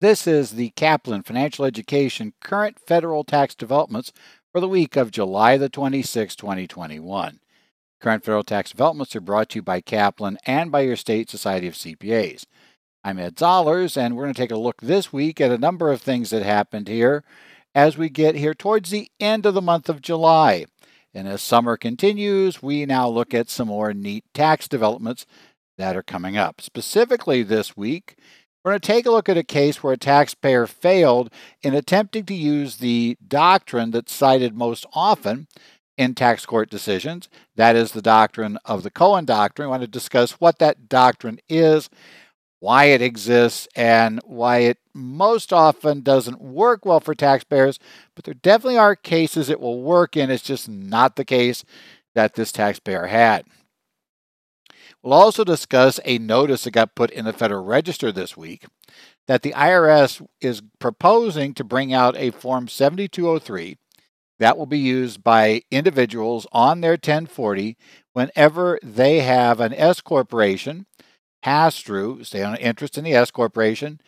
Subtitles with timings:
[0.00, 4.14] This is the Kaplan Financial Education current federal tax developments
[4.50, 7.40] for the week of July the 26th, 2021.
[8.00, 11.66] Current federal tax developments are brought to you by Kaplan and by your state society
[11.68, 12.46] of CPAs.
[13.04, 15.92] I'm Ed Zollars, and we're going to take a look this week at a number
[15.92, 17.22] of things that happened here
[17.74, 20.64] as we get here towards the end of the month of July.
[21.12, 25.26] And as summer continues, we now look at some more neat tax developments
[25.76, 26.62] that are coming up.
[26.62, 28.16] Specifically this week,
[28.64, 31.32] we're going to take a look at a case where a taxpayer failed
[31.62, 35.46] in attempting to use the doctrine that's cited most often
[35.96, 37.28] in tax court decisions.
[37.56, 39.68] That is the doctrine of the Cohan doctrine.
[39.68, 41.88] We want to discuss what that doctrine is,
[42.58, 47.78] why it exists, and why it most often doesn't work well for taxpayers,
[48.14, 50.30] but there definitely are cases it will work in.
[50.30, 51.64] It's just not the case
[52.14, 53.44] that this taxpayer had.
[55.02, 58.66] We'll also discuss a notice that got put in the Federal Register this week
[59.26, 63.78] that the IRS is proposing to bring out a Form 7203
[64.38, 67.76] that will be used by individuals on their 1040
[68.12, 70.86] whenever they have an S corporation
[71.42, 74.00] pass through, say an interest in the S corporation,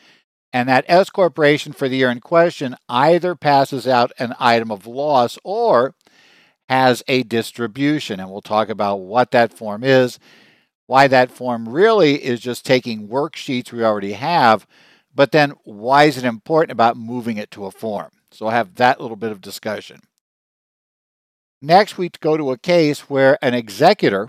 [0.52, 4.86] and that S corporation for the year in question either passes out an item of
[4.86, 5.94] loss or
[6.68, 8.20] has a distribution.
[8.20, 10.18] And we'll talk about what that form is
[10.92, 14.66] why that form really is just taking worksheets we already have,
[15.14, 18.10] but then why is it important about moving it to a form?
[18.30, 20.00] So I'll have that little bit of discussion.
[21.62, 24.28] Next, we go to a case where an executor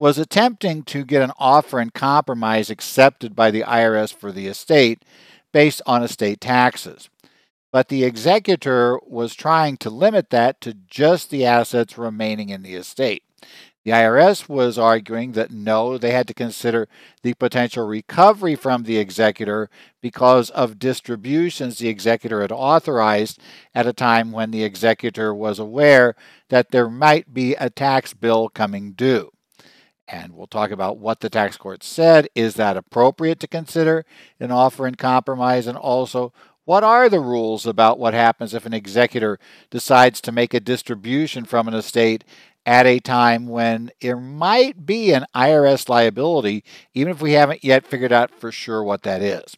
[0.00, 5.04] was attempting to get an offer in compromise accepted by the IRS for the estate
[5.52, 7.08] based on estate taxes.
[7.70, 12.74] But the executor was trying to limit that to just the assets remaining in the
[12.74, 13.22] estate.
[13.84, 16.88] The IRS was arguing that no, they had to consider
[17.22, 19.68] the potential recovery from the executor
[20.00, 23.38] because of distributions the executor had authorized
[23.74, 26.16] at a time when the executor was aware
[26.48, 29.30] that there might be a tax bill coming due.
[30.08, 32.28] And we'll talk about what the tax court said.
[32.34, 34.06] Is that appropriate to consider
[34.40, 35.66] an offer in compromise?
[35.66, 36.32] And also,
[36.64, 39.38] what are the rules about what happens if an executor
[39.70, 42.24] decides to make a distribution from an estate
[42.66, 46.64] at a time when there might be an IRS liability,
[46.94, 49.56] even if we haven't yet figured out for sure what that is.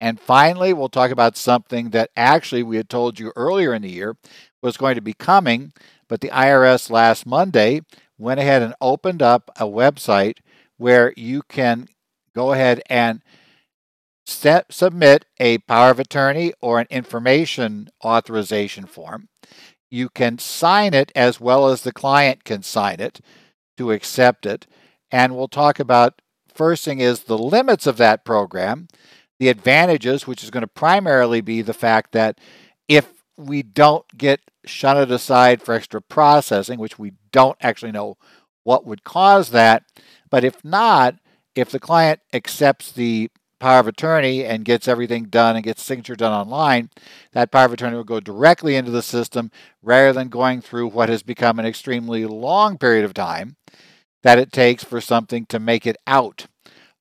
[0.00, 3.90] And finally, we'll talk about something that actually we had told you earlier in the
[3.90, 4.16] year
[4.60, 5.72] was going to be coming,
[6.08, 7.82] but the IRS last Monday
[8.18, 10.38] went ahead and opened up a website
[10.76, 11.86] where you can
[12.34, 13.22] go ahead and
[14.26, 19.28] set, submit a power of attorney or an information authorization form
[19.92, 23.20] you can sign it as well as the client can sign it
[23.76, 24.66] to accept it.
[25.10, 26.22] And we'll talk about
[26.52, 28.88] first thing is the limits of that program,
[29.38, 32.38] the advantages, which is going to primarily be the fact that
[32.88, 38.16] if we don't get shunted aside for extra processing, which we don't actually know
[38.64, 39.82] what would cause that,
[40.30, 41.16] but if not,
[41.54, 43.30] if the client accepts the
[43.62, 46.90] power of attorney and gets everything done and gets signature done online,
[47.30, 49.52] that power of attorney will go directly into the system
[49.84, 53.54] rather than going through what has become an extremely long period of time
[54.24, 56.48] that it takes for something to make it out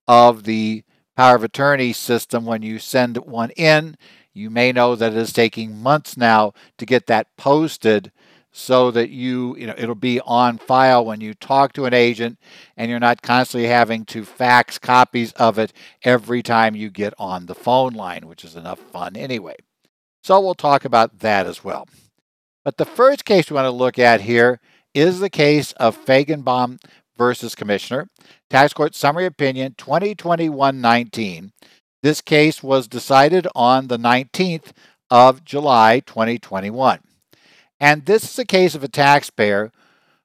[0.07, 0.83] of the
[1.17, 3.97] power of attorney system when you send one in.
[4.31, 8.11] You may know that it is taking months now to get that posted
[8.51, 12.37] so that you, you know, it'll be on file when you talk to an agent
[12.75, 15.71] and you're not constantly having to fax copies of it
[16.03, 19.55] every time you get on the phone line, which is enough fun anyway.
[20.23, 21.87] So we'll talk about that as well.
[22.63, 24.59] But the first case we want to look at here
[24.93, 26.79] is the case of Feigenbaum
[27.17, 28.09] versus Commissioner,
[28.49, 31.51] Tax Court Summary Opinion 2021-19.
[32.03, 34.71] This case was decided on the 19th
[35.09, 36.99] of July 2021.
[37.81, 39.71] And this is a case of a taxpayer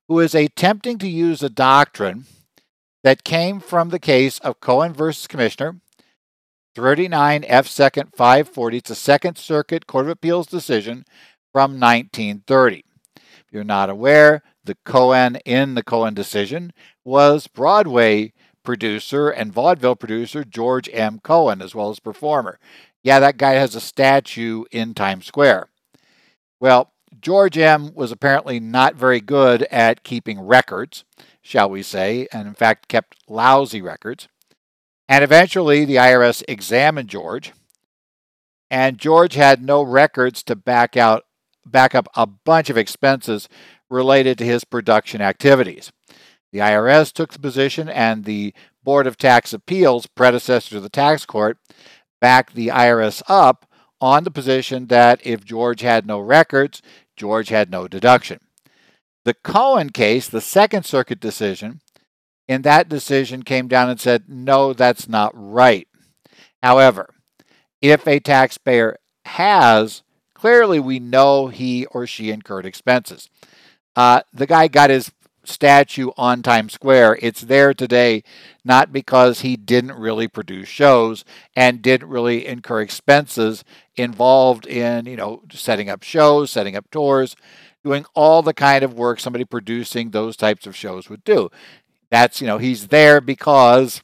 [0.09, 2.27] who is attempting to use a doctrine
[3.03, 5.77] that came from the case of Cohan versus Commissioner,
[6.75, 7.67] 39 F.
[7.67, 8.77] Second 540.
[8.77, 11.07] It's a Second Circuit Court of Appeals decision
[11.51, 12.85] from 1930.
[13.17, 16.75] If you're not aware, the Cohan in the Cohan decision
[17.07, 21.21] was Broadway producer and vaudeville producer George M.
[21.21, 22.59] Cohan, as well as performer.
[23.03, 25.69] Yeah, that guy has a statue in Times Square.
[26.61, 26.93] Well,
[27.27, 27.93] George M.
[27.93, 31.05] was apparently not very good at keeping records,
[31.43, 34.29] shall we say, and in fact kept lousy records.
[35.09, 37.53] And eventually the IRS examined George,
[38.71, 41.25] and George had no records to back out
[41.65, 43.49] back up a bunch of expenses
[43.91, 45.91] related to his production activities.
[46.53, 51.27] The IRS took the position and the Board of Tax Appeals, predecessor to the tax
[51.27, 51.59] court,
[52.21, 53.67] backed the IRS up
[54.01, 56.83] on the position that if George had no records,
[57.17, 58.41] George had no deduction.
[59.25, 61.81] The Cohan case, the Second Circuit decision,
[62.47, 65.89] in that decision came down and said, no, that's not right.
[66.63, 67.11] However,
[67.83, 70.03] if a taxpayer has,
[70.35, 73.29] clearly we know he or she incurred expenses.
[73.97, 75.11] Uh, the guy got his
[75.49, 77.19] statue on Times Square.
[77.23, 78.23] It's there today
[78.65, 83.65] not because he didn't really produce shows and didn't really incur expenses
[83.97, 87.37] involved in, you know, setting up shows, setting up tours,
[87.85, 91.51] doing all the kind of work somebody producing those types of shows would do.
[92.11, 94.03] That's, you know, he's there because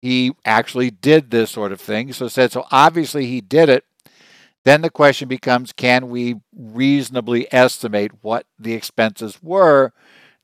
[0.00, 2.12] he actually did this sort of thing.
[2.12, 3.84] So said so obviously he did it.
[4.64, 9.92] Then the question becomes can we reasonably estimate what the expenses were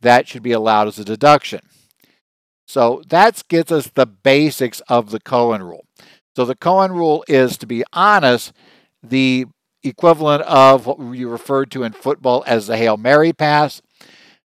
[0.05, 1.61] that should be allowed as a deduction.
[2.67, 5.85] So that gets us the basics of the Cohan rule.
[6.37, 8.53] So the Cohan rule is, to be honest,
[9.03, 9.47] the
[9.83, 13.83] equivalent of what we referred to in football as the Hail Mary pass.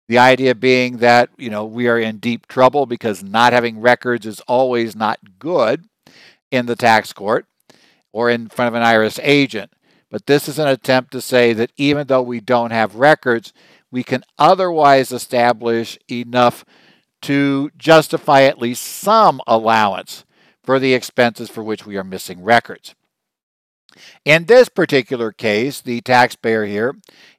[0.08, 4.26] The idea being that, you know, we are in deep trouble because not having records
[4.26, 5.86] is always not good
[6.50, 7.46] in the tax court
[8.14, 9.72] or in front of an IRS agent.
[10.10, 13.52] But this is an attempt to say that even though we don't have records,
[13.92, 16.66] we can otherwise establish enough
[17.24, 20.26] to justify at least some allowance
[20.64, 22.94] for the expenses for which we are missing records.
[24.26, 26.96] In this particular case, the taxpayer here,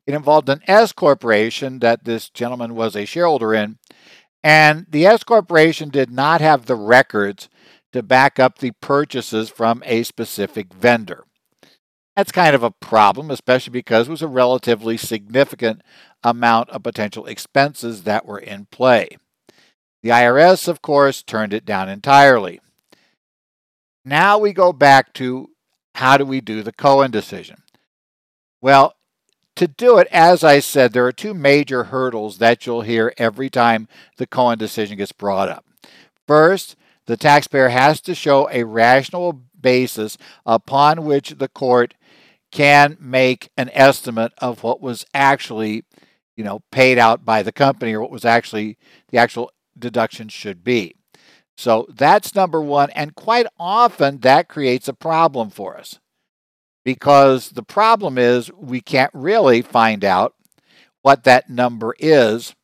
[0.06, 3.78] it involved an S corporation that this gentleman was a shareholder in,
[4.42, 7.48] and the S corporation did not have the records
[7.92, 11.24] to back up the purchases from a specific vendor.
[12.18, 15.82] That's kind of a problem, especially because it was a relatively significant
[16.24, 19.10] amount of potential expenses that were in play.
[20.02, 22.60] The IRS, of course, turned it down entirely.
[24.04, 25.50] Now we go back to
[25.94, 27.62] how do we do the Cohan decision?
[28.60, 28.96] Well,
[29.54, 33.48] to do it, as I said, there are two major hurdles that you'll hear every
[33.48, 33.86] time
[34.16, 35.64] the Cohan decision gets brought up.
[36.26, 36.74] First,
[37.06, 41.94] the taxpayer has to show a rational basis upon which the court
[42.50, 45.84] can make an estimate of what was actually,
[46.36, 48.78] you know, paid out by the company or what was actually
[49.10, 50.94] the actual deduction should be.
[51.56, 52.90] So that's number one.
[52.90, 55.98] And quite often that creates a problem for us
[56.84, 60.34] because the problem is we can't really find out
[61.02, 62.54] what that number is,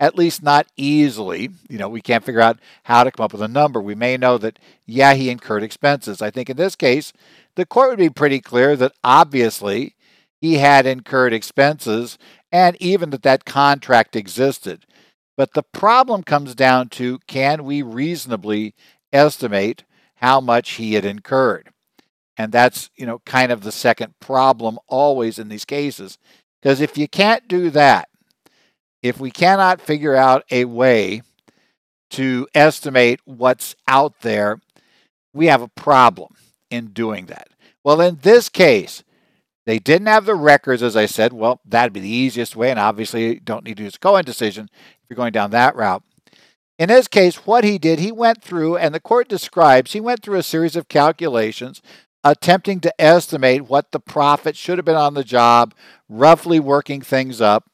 [0.00, 1.50] at least not easily.
[1.68, 3.80] You know, we can't figure out how to come up with a number.
[3.80, 6.20] We may know that, yeah, he incurred expenses.
[6.20, 7.12] I think in this case,
[7.56, 9.94] the court would be pretty clear that obviously
[10.40, 12.18] he had incurred expenses
[12.50, 14.86] and even that that contract existed.
[15.36, 18.74] But the problem comes down to can we reasonably
[19.12, 19.84] estimate
[20.16, 21.70] how much he had incurred?
[22.36, 26.18] And that's, you know, kind of the second problem always in these cases.
[26.60, 28.08] Because if you can't do that,
[29.04, 31.20] if we cannot figure out a way
[32.08, 34.60] to estimate what's out there,
[35.34, 36.34] we have a problem
[36.70, 37.48] in doing that?
[37.84, 39.04] Well, in this case,
[39.66, 41.34] they didn't have the records, as I said.
[41.34, 44.24] Well, that'd be the easiest way, and obviously you don't need to use a Cohan
[44.24, 46.02] decision if you're going down that route.
[46.78, 50.22] In this case, what he did, he went through, and the court describes, he went
[50.22, 51.82] through a series of calculations
[52.24, 55.74] attempting to estimate what the profit should have been on the job,
[56.08, 57.68] roughly working things up,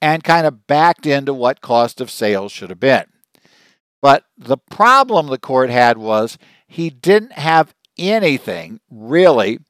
[0.00, 3.04] and kind of backed into what cost of sales should have been.
[4.02, 6.36] But the problem the court had was
[6.66, 9.60] he didn't have anything really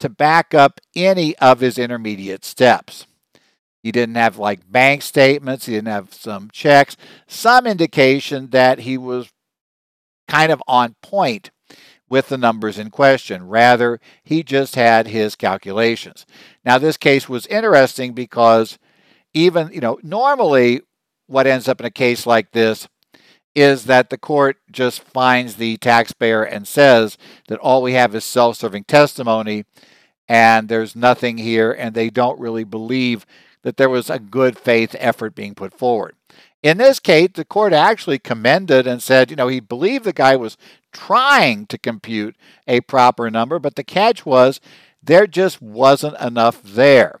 [0.00, 3.06] to back up any of his intermediate steps.
[3.82, 8.96] He didn't have like bank statements, he didn't have some checks, some indication that he
[8.96, 9.30] was
[10.26, 11.50] kind of on point
[12.08, 13.46] with the numbers in question.
[13.48, 16.24] Rather, he just had his calculations.
[16.64, 18.78] Now, this case was interesting because
[19.34, 20.80] even, you know, normally
[21.26, 22.88] what ends up in a case like this
[23.54, 27.16] is that the court just finds the taxpayer and says
[27.48, 29.64] that all we have is self serving testimony
[30.28, 33.26] and there's nothing here, and they don't really believe
[33.62, 36.14] that there was a good faith effort being put forward.
[36.62, 40.34] In this case, the court actually commended and said, you know, he believed the guy
[40.36, 40.56] was
[40.92, 42.36] trying to compute
[42.66, 44.60] a proper number, but the catch was
[45.02, 47.20] there just wasn't enough there.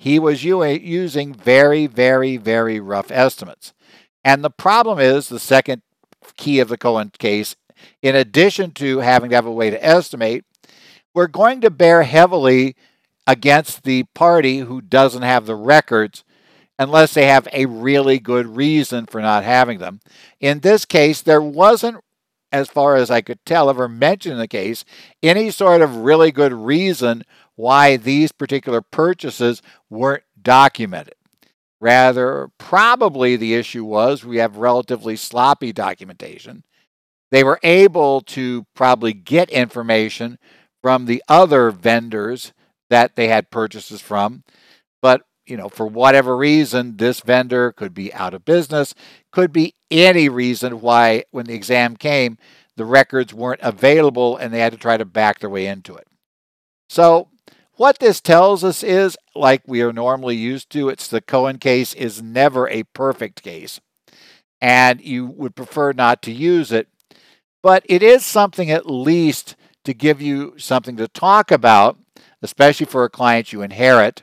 [0.00, 3.74] He was uh, using very, very, very rough estimates.
[4.24, 5.82] And the problem is the second
[6.38, 7.54] key of the Cohan case,
[8.00, 10.46] in addition to having to have a way to estimate,
[11.12, 12.76] we're going to bear heavily
[13.26, 16.24] against the party who doesn't have the records
[16.78, 20.00] unless they have a really good reason for not having them.
[20.40, 22.02] In this case, there wasn't
[22.52, 24.84] as far as I could tell, ever mention in the case
[25.22, 31.14] any sort of really good reason why these particular purchases weren't documented.
[31.80, 36.64] Rather, probably the issue was we have relatively sloppy documentation.
[37.30, 40.38] They were able to probably get information
[40.82, 42.52] from the other vendors
[42.90, 44.42] that they had purchases from,
[45.50, 48.94] you know, for whatever reason, this vendor could be out of business,
[49.32, 52.38] could be any reason why, when the exam came,
[52.76, 56.06] the records weren't available and they had to try to back their way into it.
[56.88, 57.28] So,
[57.74, 61.94] what this tells us is, like we are normally used to, it's the Cohan case
[61.94, 63.80] is never a perfect case,
[64.60, 66.88] and you would prefer not to use it,
[67.62, 71.98] but it is something at least to give you something to talk about,
[72.42, 74.22] especially for a client you inherit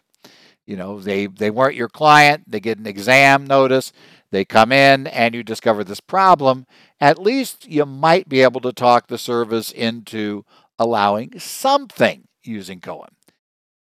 [0.67, 3.91] you know, they, they weren't your client, they get an exam notice,
[4.31, 6.67] they come in and you discover this problem.
[6.99, 10.43] At least you might be able to talk the service into
[10.77, 13.15] allowing something using Cohan.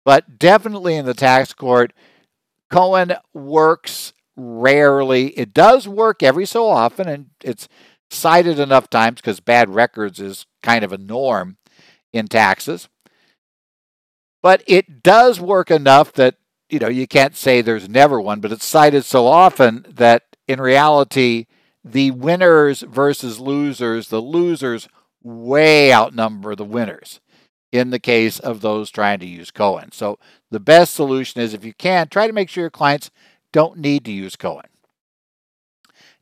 [0.05, 1.91] But definitely in the tax court,
[2.69, 5.29] Cohan works rarely.
[5.29, 7.67] It does work every so often, and it's
[8.11, 11.57] cited enough times because bad records is kind of a norm
[12.13, 12.87] in taxes.
[14.43, 16.35] But it does work enough that
[16.69, 20.59] you know, you can't say there's never one, but it's cited so often that in
[20.59, 21.45] reality,
[21.83, 24.87] the winners versus losers, the losers
[25.23, 27.19] way outnumber the winners
[27.71, 29.91] in the case of those trying to use Cohan.
[29.91, 30.17] So
[30.49, 33.11] the best solution is if you can, try to make sure your clients
[33.51, 34.65] don't need to use Cohan.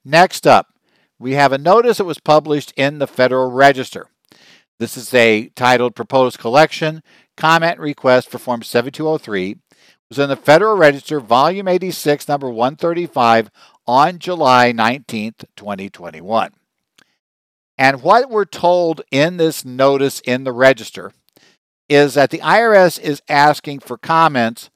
[0.03, 0.67] Next up,
[1.19, 4.07] we have a notice that was published in the Federal Register.
[4.79, 7.03] This is a titled Proposed Collection
[7.37, 9.57] Comment Request for Form 7203
[10.13, 13.49] was in the Federal Register, Volume 86, number 135,
[13.87, 16.51] on July 19, 2021.
[17.79, 21.13] And what we're told in this notice in the register
[21.89, 24.69] is that the IRS is asking for comments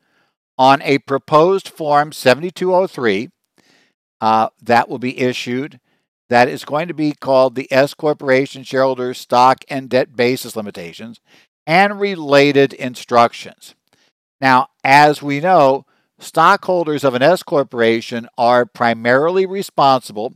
[0.58, 3.29] on a proposed Form 7203
[4.20, 5.79] uh, that will be issued
[6.29, 11.20] that is going to be called the S Corporation Shareholder Stock and Debt Basis Limitations
[11.67, 13.75] and related instructions.
[14.39, 15.86] Now, as we know,
[16.20, 20.36] stockholders of an S corporation are primarily responsible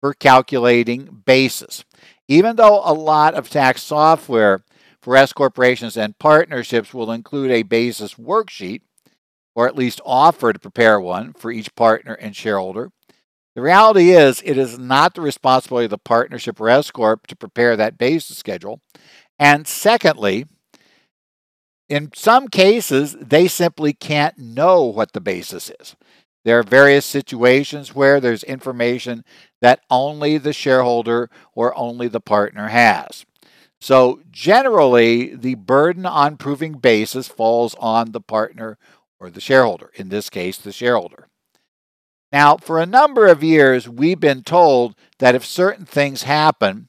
[0.00, 1.84] for calculating basis.
[2.28, 4.62] Even though a lot of tax software
[5.00, 8.80] for S corporations and partnerships will include a basis worksheet,
[9.54, 12.90] or at least offer to prepare one for each partner and shareholder,
[13.54, 17.36] the reality is it is not the responsibility of the partnership or S corp to
[17.36, 18.80] prepare that basis schedule.
[19.38, 20.46] And secondly,
[21.88, 25.96] in some cases, they simply can't know what the basis is.
[26.44, 29.24] There are various situations where there's information
[29.60, 33.24] that only the shareholder or only the partner has.
[33.80, 38.78] So, generally, the burden on proving basis falls on the partner
[39.20, 41.28] or the shareholder, in this case, the shareholder.
[42.32, 46.88] Now, for a number of years, we've been told that if certain things happen,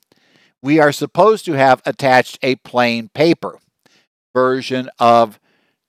[0.62, 3.60] we are supposed to have attached a plain paper
[4.36, 5.39] version of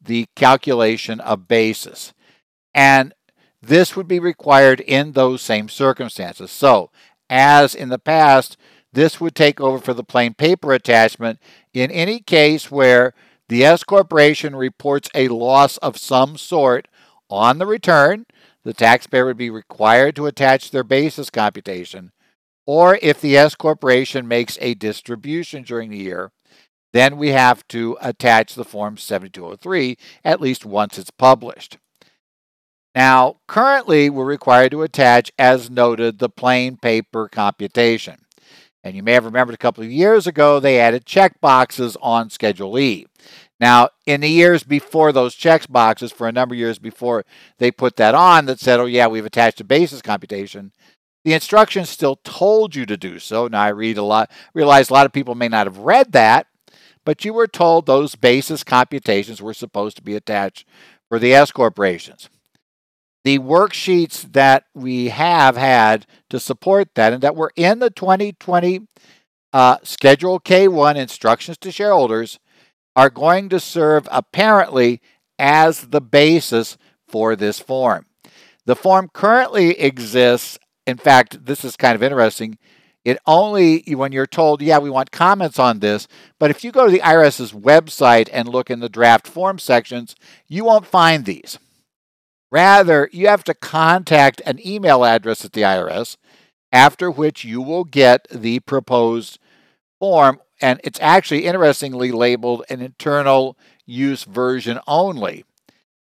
[0.00, 2.14] the calculation of basis.
[2.72, 3.12] And
[3.60, 6.50] this would be required in those same circumstances.
[6.50, 6.90] So,
[7.28, 8.56] as in the past,
[8.92, 11.40] this would take over for the plain paper attachment
[11.74, 13.12] in any case where
[13.48, 16.86] the S corporation reports a loss of some sort
[17.28, 18.26] on the return,
[18.64, 22.12] the taxpayer would be required to attach their basis computation,
[22.64, 26.30] or if the S corporation makes a distribution during the year,
[26.96, 31.78] then we have to attach the Form 7203 at least once it's published.
[32.94, 38.16] Now, currently, we're required to attach, as noted, the plain paper computation.
[38.82, 42.30] And you may have remembered a couple of years ago, they added check boxes on
[42.30, 43.06] Schedule E.
[43.60, 47.24] Now, in the years before those check boxes, for a number of years before
[47.58, 50.72] they put that on, that said, oh, yeah, we've attached a basis computation,
[51.24, 53.48] the instructions still told you to do so.
[53.48, 56.46] Now, I read a lot, realize a lot of people may not have read that,
[57.06, 60.66] but you were told those basis computations were supposed to be attached
[61.08, 62.28] for the S corporations.
[63.24, 68.88] The worksheets that we have had to support that and that were in the 2020
[69.52, 72.40] uh, Schedule K1 instructions to shareholders
[72.96, 75.00] are going to serve apparently
[75.38, 78.06] as the basis for this form.
[78.64, 80.58] The form currently exists.
[80.86, 82.58] In fact, this is kind of interesting.
[83.06, 86.08] It only, when you're told, yeah, we want comments on this,
[86.40, 90.16] but if you go to the IRS's website and look in the draft form sections,
[90.48, 91.60] you won't find these.
[92.50, 96.16] Rather, you have to contact an email address at the IRS,
[96.72, 99.38] after which you will get the proposed
[100.00, 105.44] form, and it's actually interestingly labeled an internal use version only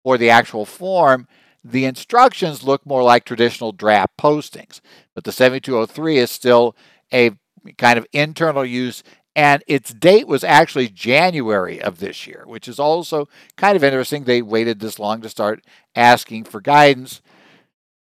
[0.03, 1.29] for the actual form.
[1.63, 4.81] The instructions look more like traditional draft postings,
[5.13, 6.75] but the 7203 is still
[7.13, 7.31] a
[7.77, 9.03] kind of internal use
[9.35, 14.23] and its date was actually January of this year, which is also kind of interesting.
[14.23, 15.63] They waited this long to start
[15.95, 17.21] asking for guidance,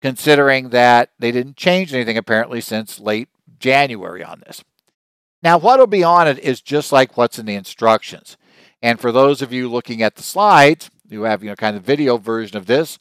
[0.01, 3.29] considering that they didn't change anything apparently since late
[3.59, 4.63] January on this.
[5.43, 8.35] Now, what'll be on it is just like what's in the instructions.
[8.81, 11.83] And for those of you looking at the slides, you have you know kind of
[11.83, 12.99] video version of this,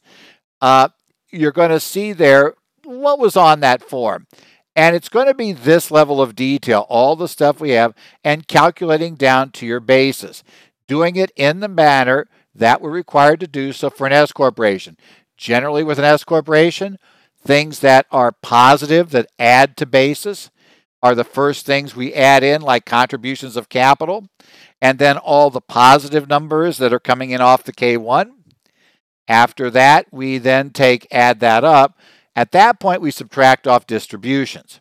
[0.61, 0.89] uh,
[1.31, 4.27] you're going to see there what was on that form.
[4.75, 8.47] And it's going to be this level of detail, all the stuff we have, and
[8.47, 10.43] calculating down to your basis,
[10.87, 14.97] doing it in the manner that we're required to do so for an S corporation.
[15.35, 16.97] Generally, with an S corporation,
[17.43, 20.51] things that are positive that add to basis
[21.03, 24.27] are the first things we add in, like contributions of capital,
[24.81, 28.31] and then all the positive numbers that are coming in off the K1.
[29.27, 31.97] After that, we then take add that up
[32.35, 34.79] at that point, we subtract off distributions.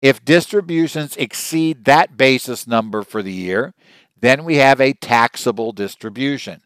[0.00, 3.74] If distributions exceed that basis number for the year,
[4.18, 6.62] then we have a taxable distribution.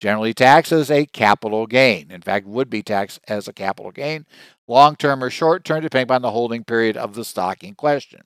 [0.00, 2.10] Generally taxed as a capital gain.
[2.10, 4.26] In fact, would be taxed as a capital gain,
[4.68, 8.20] long term or short term, depending on the holding period of the stock in question.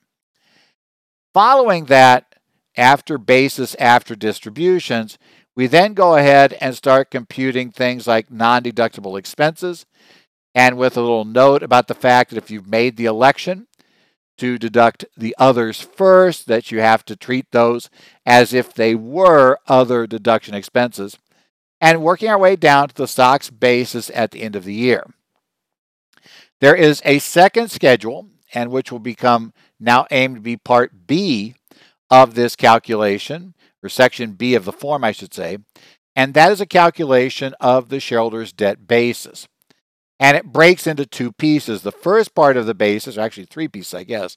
[1.32, 2.34] Following that,
[2.76, 5.18] after basis, after distributions,
[5.58, 9.86] we then go ahead and start computing things like non deductible expenses,
[10.54, 13.66] and with a little note about the fact that if you've made the election
[14.36, 17.90] to deduct the others first, that you have to treat those
[18.24, 21.18] as if they were other deduction expenses,
[21.80, 25.12] and working our way down to the stock's basis at the end of the year.
[26.60, 31.56] There is a second schedule, and which will become now aimed to be part B
[32.08, 35.58] of this calculation, or section B of the form, I should say,
[36.16, 39.48] and that is a calculation of the shareholder's debt basis
[40.20, 41.82] and it breaks into two pieces.
[41.82, 44.36] The first part of the basis, or actually three pieces, I guess,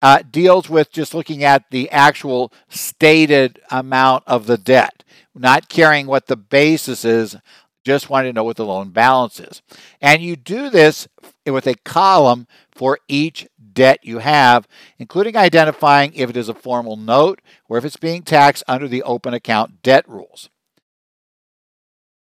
[0.00, 5.02] uh, deals with just looking at the actual stated amount of the debt,
[5.34, 7.36] not caring what the basis is,
[7.84, 9.62] just wanting to know what the loan balance is.
[10.00, 11.08] And you do this
[11.46, 13.48] with a column for each
[13.78, 14.66] debt you have,
[14.98, 19.04] including identifying if it is a formal note or if it's being taxed under the
[19.04, 20.50] open account debt rules.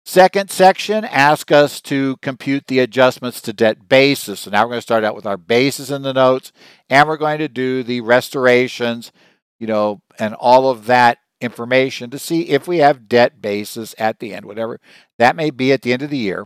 [0.03, 4.41] Second section asks us to compute the adjustments to debt basis.
[4.41, 6.51] So now we're going to start out with our basis in the notes,
[6.89, 9.13] and we're going to do the restorations,
[9.57, 14.19] you know, and all of that information to see if we have debt basis at
[14.19, 14.81] the end, whatever
[15.19, 16.45] that may be at the end of the year.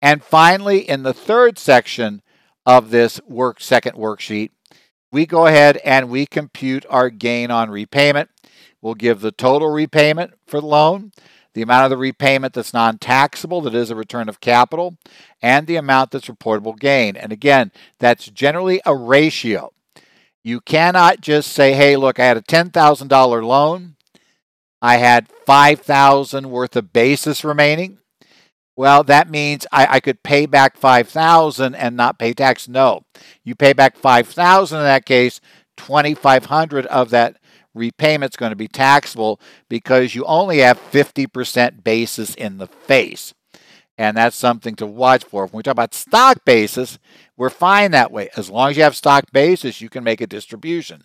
[0.00, 2.22] And finally, in the third section
[2.66, 4.50] of this work second worksheet,
[5.10, 8.28] we go ahead and we compute our gain on repayment.
[8.82, 11.12] We'll give the total repayment for the loan
[11.56, 14.98] the amount of the repayment that's non taxable, that is a return of capital,
[15.40, 17.16] and the amount that's reportable gain.
[17.16, 19.72] And again, that's generally a ratio.
[20.44, 23.96] You cannot just say, hey, look, I had a $10,000 loan.
[24.82, 28.00] I had 5,000 worth of basis remaining.
[28.76, 32.68] Well, that means I, I could pay back 5000 and not pay tax.
[32.68, 33.04] No.
[33.42, 35.40] You pay back 5000 in that case,
[35.78, 37.38] 2500 of that
[37.74, 43.32] repayment is going to be taxable because you only have 50% basis in the face.
[43.98, 45.46] And that's something to watch for.
[45.46, 46.98] When we talk about stock basis,
[47.36, 48.28] we're fine that way.
[48.36, 51.04] As long as you have stock basis, you can make a distribution.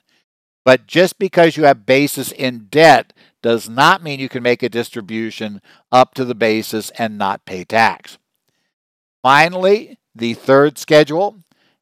[0.66, 4.70] But just because you have basis in debt does not mean you can make a
[4.70, 8.18] distribution up to the basis and not pay tax.
[9.22, 11.38] Finally, the third schedule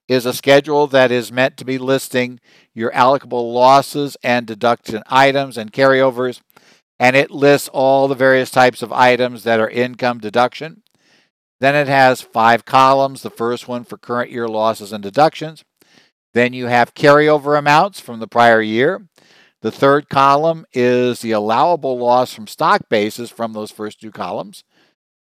[0.07, 2.39] is a schedule that is meant to be listing
[2.73, 6.41] your allocable losses and deduction items and carryovers,
[6.99, 10.81] and it lists all the various types of items that are income deduction.
[11.59, 15.63] Then it has five columns, the first one for current year losses and deductions.
[16.33, 19.07] Then you have carryover amounts from the prior year.
[19.61, 24.63] The third column is the allowable loss from stock basis from those first two columns.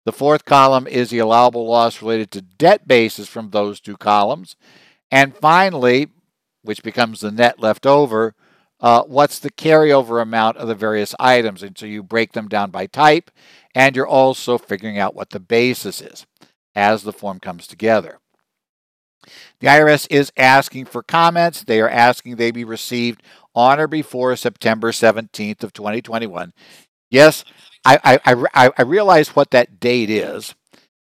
[0.04, 4.56] The fourth column is the allowable loss related to debt basis from those two columns.
[5.10, 6.08] And finally,
[6.62, 8.34] which becomes the net left over,
[8.80, 11.62] uh, what's the carryover amount of the various items?
[11.62, 13.30] And so you break them down by type,
[13.74, 16.26] and you're also figuring out what the basis is
[16.74, 18.18] as the form comes together.
[19.60, 21.62] The IRS is asking for comments.
[21.62, 23.22] They are asking they be received
[23.54, 26.52] on or before September 17th of 2021.
[27.10, 27.44] Yes,
[27.84, 30.54] I, I, I, I realize what that date is,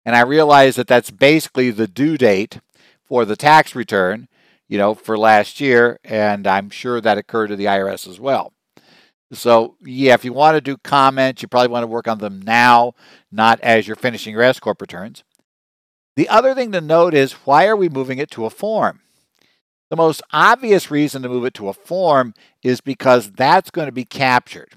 [0.05, 2.61] and I realize that that's basically the due date
[3.05, 4.29] for the tax return.
[4.69, 8.53] you know, for last year, and I'm sure that occurred to the IRS as well.
[9.33, 12.41] So, yeah, if you want to do comments, you probably want to work on them
[12.43, 12.95] now,
[13.31, 15.25] not as you're finishing your S Corp returns.
[16.17, 19.01] The other thing to note is why are we moving it to a form?
[19.91, 23.93] The most obvious reason to move it to a form is because that's going to
[23.93, 24.73] be captured.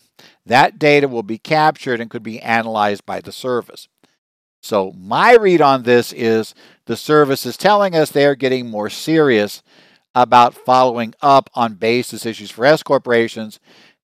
[0.46, 3.88] That data will be captured and could be analyzed by the service.
[4.62, 6.54] So, my read on this is
[6.86, 9.64] the service is telling us they're getting more serious
[10.14, 13.60] about following up on basis issues for S corporations,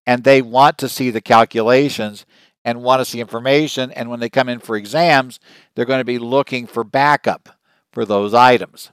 [0.06, 2.26] and they want to see the calculations
[2.64, 3.92] and want to see information.
[3.92, 5.38] And when they come in for exams,
[5.74, 7.50] they're going to be looking for backup
[7.92, 8.90] for those items.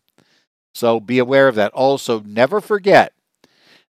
[0.76, 1.72] So be aware of that.
[1.72, 3.14] Also, never forget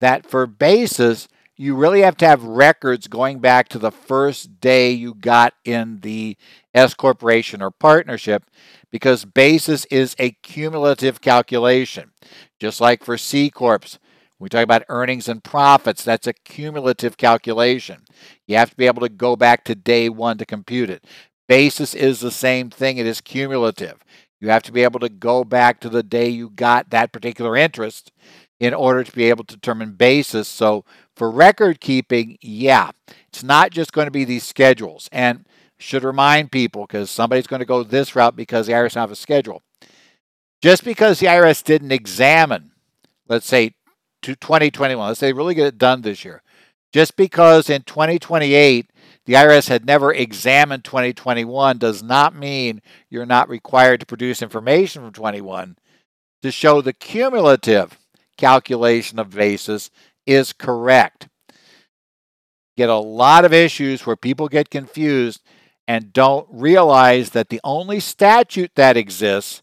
[0.01, 4.93] that for basis, you really have to have records going back to the first day
[4.93, 6.37] you got in the
[6.73, 8.45] S corporation or partnership
[8.93, 12.13] because basis is a cumulative calculation.
[12.61, 13.99] Just like for C corps,
[14.39, 18.05] we talk about earnings and profits, that's a cumulative calculation.
[18.47, 21.05] You have to be able to go back to day 1 to compute it.
[21.49, 24.05] Basis is the same thing, it is cumulative.
[24.41, 27.57] You have to be able to go back to the day you got that particular
[27.57, 28.13] interest
[28.61, 30.49] in order to be able to determine basis.
[30.49, 30.85] So
[31.17, 32.91] for record keeping, yeah,
[33.29, 35.09] it's not just going to be these schedules.
[35.13, 35.45] And
[35.79, 39.13] should remind people because somebody's going to go this route because the IRS doesn't have
[39.13, 39.63] a schedule.
[40.61, 42.73] Just because the IRS didn't examine,
[43.29, 43.75] let's say,
[44.23, 46.43] to 2021, let's say really get it done this year,
[46.93, 48.91] just because in 2028
[49.29, 55.03] the IRS had never examined 2021 does not mean you're not required to produce information
[55.03, 55.77] from 21
[56.41, 57.99] to show the cumulative
[58.39, 59.91] calculation of basis
[60.25, 61.29] is correct.
[62.75, 65.43] Get a lot of issues where people get confused
[65.87, 69.63] and don't realize that the only statute that exists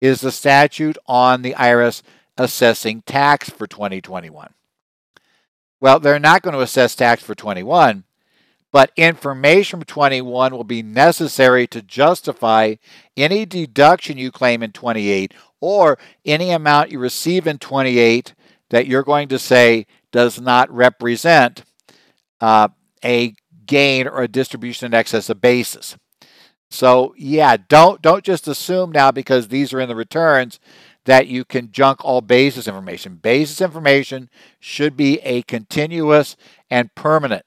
[0.00, 2.00] is the statute on the IRS
[2.38, 4.54] assessing tax for 2021.
[5.82, 8.04] Well, they're not going to assess tax for 21
[8.72, 12.74] but information from 21 will be necessary to justify
[13.16, 18.34] any deduction you claim in 28 or any amount you receive in 28
[18.70, 21.62] that you're going to say does not represent
[22.40, 22.68] uh,
[23.04, 23.34] a
[23.66, 25.96] gain or a distribution in excess of basis.
[26.70, 30.58] So yeah, don't don't just assume now because these are in the returns
[31.04, 33.16] that you can junk all basis information.
[33.16, 36.36] Basis information should be a continuous
[36.70, 37.44] and permanent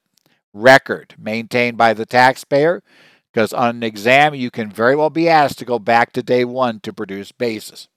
[0.56, 2.82] record maintained by the taxpayer
[3.32, 6.46] because on an exam you can very well be asked to go back to day
[6.46, 7.90] one to produce basis.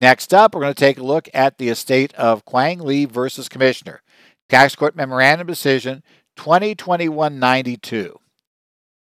[0.00, 3.48] Next up, we're going to take a look at the estate of Quang Lee versus
[3.48, 4.02] Commissioner,
[4.48, 6.02] Tax Court Memorandum Decision
[6.36, 8.16] 2021-92.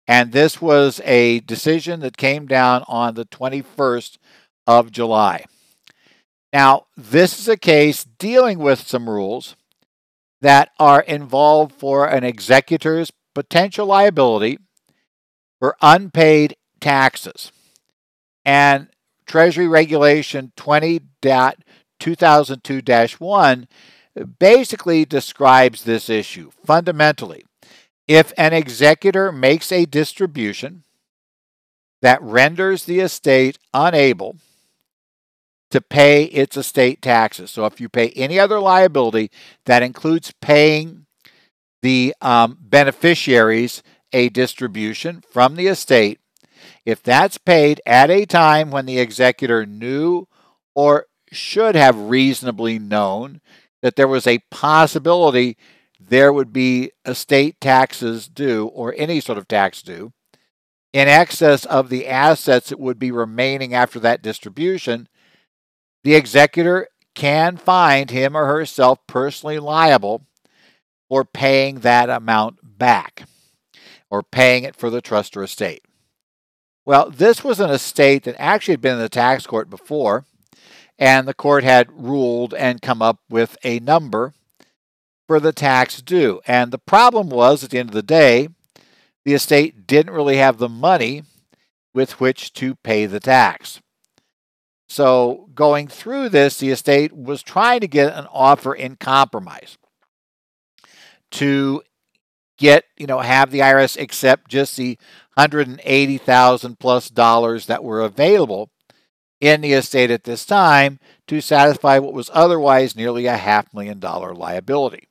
[0.07, 4.17] And this was a decision that came down on the 21st
[4.67, 5.45] of July.
[6.51, 9.55] Now, this is a case dealing with some rules
[10.43, 14.59] that are involved for an executor's potential liability
[15.57, 17.53] for unpaid taxes.
[18.43, 18.89] And
[19.25, 23.67] Treasury Regulation 20.2002 1
[24.37, 27.45] basically describes this issue fundamentally.
[28.05, 30.83] If an executor makes a distribution
[32.01, 34.35] that renders the estate unable
[35.73, 37.49] to pay its estate taxes.
[37.49, 39.31] So if you pay any other liability,
[39.65, 41.07] that includes paying
[41.81, 43.81] the um, beneficiaries
[44.13, 46.19] a distribution from the estate.
[46.85, 50.27] If that's paid at a time when the executor knew
[50.75, 53.41] or should have reasonably known
[53.81, 55.57] that there was a possibility
[55.99, 60.13] there would be estate taxes due or any sort of tax due
[60.93, 65.07] in excess of the assets that would be remaining after that distribution,
[66.03, 70.25] the executor can find him or herself personally liable
[71.09, 73.23] for paying that amount back
[74.09, 75.83] or paying it for the trust or estate.
[76.85, 80.25] Well, this was an estate that actually had been in the tax court before,
[80.99, 84.33] and the court had ruled and come up with a number
[85.27, 86.41] for the tax due.
[86.45, 88.49] And the problem was, at the end of the day,
[89.23, 91.23] the estate didn't really have the money
[91.93, 93.79] with which to pay the tax.
[94.93, 99.79] So, going through this, the estate was trying to get an offer in compromise
[101.31, 101.81] to
[102.59, 104.99] get, you know, have the IRS accept just the
[105.33, 108.69] 180,000 plus dollars that were available
[109.41, 113.97] in the estate at this time to satisfy what was otherwise nearly a half million
[113.99, 115.07] dollar liability.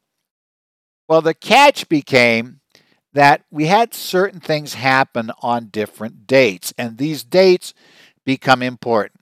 [1.08, 2.60] Well, the catch became
[3.14, 7.74] that we had certain things happen on different dates, and these dates
[8.24, 9.21] become important.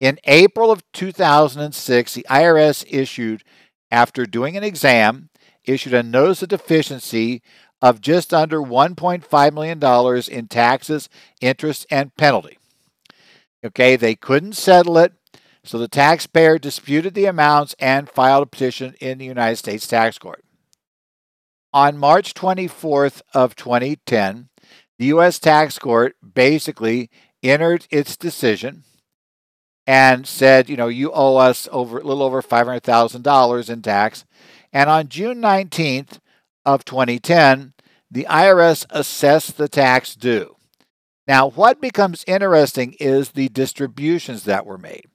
[0.00, 3.42] In April of 2006, the IRS issued,
[3.90, 5.30] after doing an exam,
[5.64, 7.42] issued a notice of deficiency
[7.80, 11.08] of just under $1.5 million in taxes,
[11.40, 12.58] interest, and penalty.
[13.64, 15.12] Okay, they couldn't settle it,
[15.64, 20.18] so the taxpayer disputed the amounts and filed a petition in the United States Tax
[20.18, 20.44] Court.
[21.72, 24.48] On March 24th of 2010,
[24.98, 25.38] the U.S.
[25.38, 27.10] Tax Court basically
[27.42, 28.84] entered its decision
[29.86, 34.24] and said, you know, you owe us over a little over $500,000 in tax.
[34.72, 36.18] And on June 19th
[36.64, 37.72] of 2010,
[38.10, 40.56] the IRS assessed the tax due.
[41.28, 45.06] Now, what becomes interesting is the distributions that were made.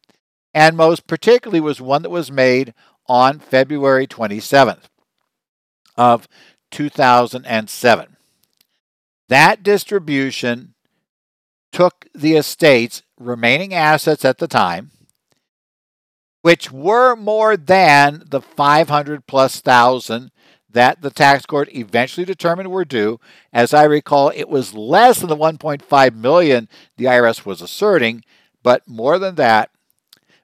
[0.53, 2.73] And most particularly was one that was made
[3.07, 4.83] on February 27th
[5.97, 6.27] of
[6.71, 8.17] 2007.
[9.29, 10.73] That distribution
[11.71, 14.91] took the estate's remaining assets at the time,
[16.41, 20.31] which were more than the 500 plus thousand
[20.69, 23.19] that the tax court eventually determined were due.
[23.51, 28.23] As I recall, it was less than the 1.5 million the IRS was asserting,
[28.63, 29.69] but more than that.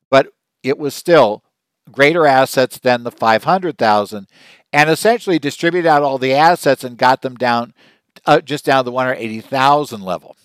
[0.10, 1.44] But it was still
[1.92, 4.28] greater assets than the 500,000
[4.74, 7.74] and essentially distributed out all the assets and got them down
[8.26, 10.36] uh, just down to the 180,000 level.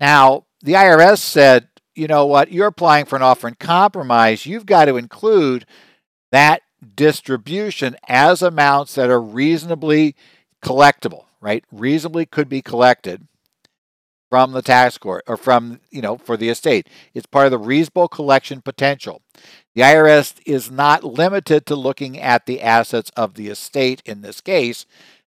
[0.00, 4.46] Now, the IRS said, you know what, you're applying for an offer in compromise.
[4.46, 5.66] You've got to include
[6.32, 6.62] that
[6.94, 10.14] distribution as amounts that are reasonably
[10.62, 11.64] collectible, right?
[11.72, 13.26] Reasonably could be collected
[14.30, 16.88] from the tax court or from, you know, for the estate.
[17.14, 19.22] It's part of the reasonable collection potential.
[19.74, 24.40] The IRS is not limited to looking at the assets of the estate in this
[24.40, 24.86] case.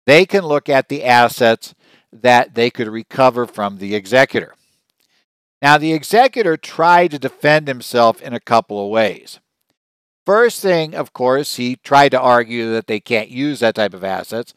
[0.06, 1.74] They can look at the assets
[2.12, 4.54] that they could recover from the executor.
[5.64, 9.40] Now, the executor tried to defend himself in a couple of ways.
[10.26, 14.04] First thing, of course, he tried to argue that they can't use that type of
[14.04, 14.54] assets.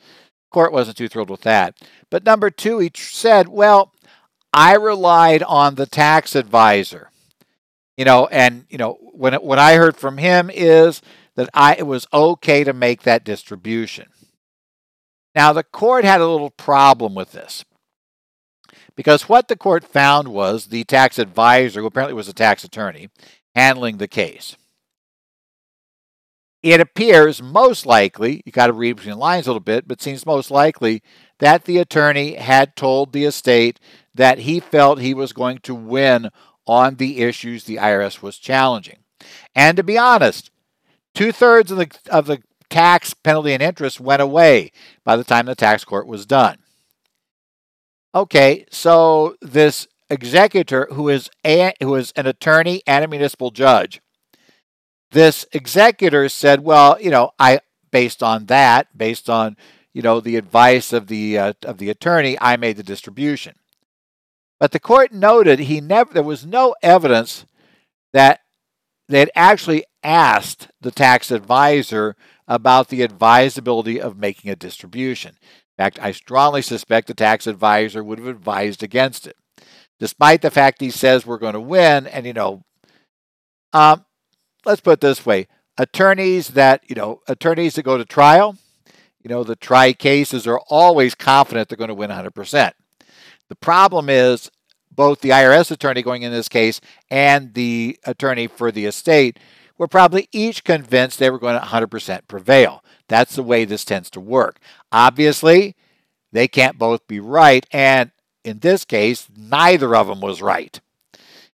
[0.51, 1.77] Court wasn't too thrilled with that.
[2.11, 3.93] But number two, he said, well,
[4.53, 7.11] I relied on the tax advisor.
[7.97, 11.03] You know, and you know, when it, what I heard from him is
[11.37, 14.09] that I it was okay to make that distribution.
[15.37, 17.65] Now, the court had a little problem with this
[18.97, 23.09] because what the court found was the tax advisor, who apparently was a tax attorney,
[23.55, 24.57] handling the case.
[26.63, 30.03] It appears most likely, you got to read between the lines a little bit, but
[30.03, 31.03] seems most likely
[31.39, 33.79] that the attorney had told the estate
[34.15, 36.31] that he felt he was going to win
[36.67, 38.99] on the issues the IRS was challenging.
[39.55, 40.51] And to be honest,
[41.15, 44.73] two thirds of the, of the tax penalty and interest went away
[45.05, 46.59] by the time the tax court was done.
[48.17, 54.01] Okay, so this executor who is a, who is an attorney and a municipal judge,
[55.11, 59.59] this executor said, "Well, you know, I based on that, based on
[59.93, 63.57] you know the advice of the uh, of the attorney, I made the distribution."
[64.59, 67.45] But the court noted he never there was no evidence
[68.15, 68.41] that
[69.11, 72.17] they had actually asked the tax advisor
[72.49, 75.37] about the advisability of making a distribution.
[75.79, 79.37] In fact, I strongly suspect the tax advisor would have advised against it,
[79.99, 82.07] despite the fact he says we're going to win.
[82.07, 82.63] And, you know,
[83.73, 84.05] um,
[84.65, 88.57] let's put it this way attorneys that, you know, attorneys that go to trial,
[89.23, 92.73] you know, the try cases are always confident they're going to win 100%.
[93.49, 94.51] The problem is
[94.91, 99.39] both the IRS attorney going in this case and the attorney for the estate
[99.79, 102.83] were probably each convinced they were going to 100% prevail.
[103.09, 104.59] That's the way this tends to work.
[104.91, 105.77] Obviously,
[106.33, 107.67] they can't both be right.
[107.73, 108.11] And
[108.45, 110.81] in this case, neither of them was right.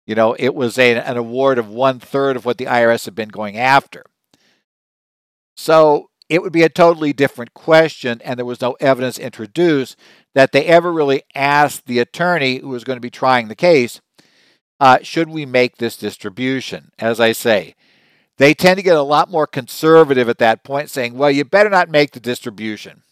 [0.06, 3.14] You know, it was a, an award of one third of what the IRS had
[3.14, 4.04] been going after.
[5.56, 9.96] So it would be a totally different question, and there was no evidence introduced
[10.34, 14.00] that they ever really asked the attorney who was going to be trying the case,
[14.80, 16.90] uh, should we make this distribution?
[16.98, 17.74] As I say,
[18.38, 21.70] they tend to get a lot more conservative at that point, saying, well, you better
[21.70, 23.02] not make the distribution.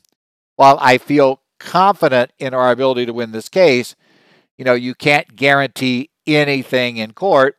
[0.56, 3.94] While I feel confident in our ability to win this case,
[4.56, 7.56] you know, you can't guarantee anything in court,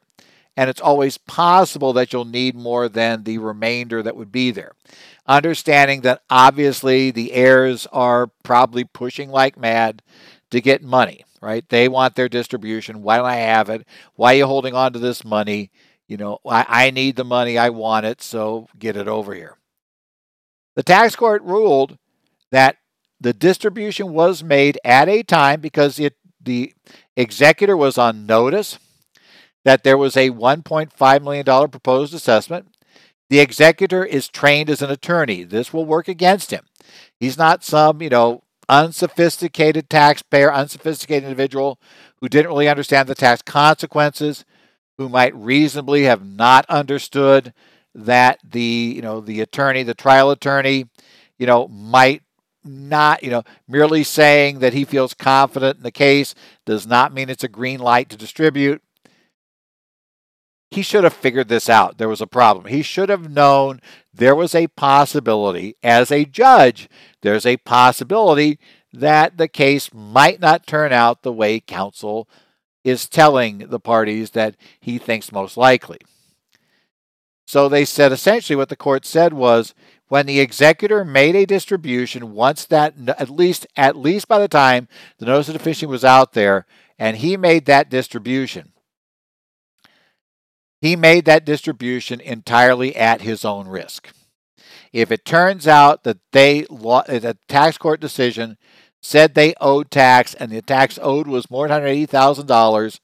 [0.58, 4.74] and it's always possible that you'll need more than the remainder that would be there.
[5.28, 10.02] Understanding that obviously the heirs are probably pushing like mad
[10.50, 11.68] to get money, right?
[11.70, 13.02] They want their distribution.
[13.02, 13.88] Why don't I have it?
[14.16, 15.72] Why are you holding on to this money?
[16.12, 19.56] You know, I, I need the money, I want it, so get it over here.
[20.76, 21.98] The tax court ruled
[22.52, 22.76] that
[23.22, 26.74] the distribution was made at a time because it, the
[27.16, 28.78] executor was on notice
[29.64, 32.68] that there was a $1.5 million proposed assessment.
[33.30, 35.44] The executor is trained as an attorney.
[35.44, 36.66] This will work against him.
[37.22, 41.80] He's not some, you know, unsophisticated taxpayer, unsophisticated individual
[42.20, 44.44] who didn't really understand the tax consequences,
[44.98, 47.54] who might reasonably have not understood
[47.94, 50.86] that the, you know, the attorney, the trial attorney,
[51.38, 52.22] you know, might
[52.64, 57.30] not, you know, merely saying that he feels confident in the case does not mean
[57.30, 58.82] it's a green light to distribute
[60.72, 61.98] he should have figured this out.
[61.98, 62.66] There was a problem.
[62.66, 63.82] He should have known
[64.14, 66.90] there was a possibility, as a judge,
[67.22, 68.58] there's a possibility
[68.94, 72.28] that the case might not turn out the way counsel
[72.84, 76.00] is telling the parties that he thinks most likely.
[77.46, 79.74] So they said essentially what the court said was
[80.08, 84.88] when the executor made a distribution once that at least at least by the time
[85.18, 86.66] the notice of deficiency was out there
[86.98, 88.72] and he made that distribution
[90.82, 94.10] he made that distribution entirely at his own risk.
[94.92, 98.58] If it turns out that they the tax court decision
[99.02, 103.00] said they owed tax and the tax owed was more than $180,000,